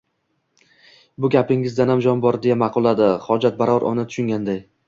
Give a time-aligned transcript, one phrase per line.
[1.25, 4.61] -Bu gapingizdayam jon bor,— deya ma’qulladi “xojatbarori” uni tushunganday.